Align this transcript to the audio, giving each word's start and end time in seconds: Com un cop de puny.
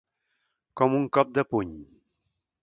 Com 0.81 0.95
un 1.01 1.05
cop 1.19 1.37
de 1.39 1.45
puny. 1.53 1.77